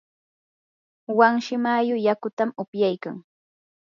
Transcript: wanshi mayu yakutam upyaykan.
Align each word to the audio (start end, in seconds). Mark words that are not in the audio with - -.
wanshi 1.19 1.53
mayu 1.63 1.95
yakutam 2.05 2.49
upyaykan. 2.61 3.15